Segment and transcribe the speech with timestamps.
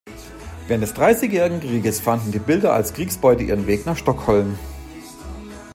[0.67, 4.57] Während des Dreißigjährigen Krieges fanden die Bilder als Kriegsbeute ihren Weg nach Stockholm.